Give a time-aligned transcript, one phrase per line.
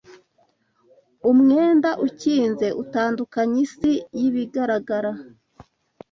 [1.31, 5.11] Umwenda ukinze utandukanya isi y’ibigaragara